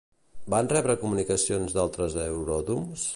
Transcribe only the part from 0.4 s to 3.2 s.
Van rebre comunicacions d'altres aeròdroms?